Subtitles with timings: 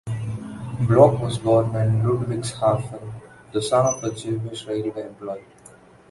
[0.87, 3.21] Bloch was born in Ludwigshafen,
[3.53, 5.45] the son of a Jewish railway-employee.